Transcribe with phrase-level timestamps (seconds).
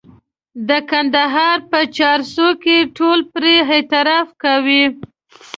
[0.67, 4.83] د کندهار په چارسو کې ټولو پرې اعتراف کاوه.